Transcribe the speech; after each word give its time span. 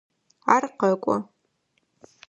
Ар 0.55 0.63
къэкӏо. 0.79 1.15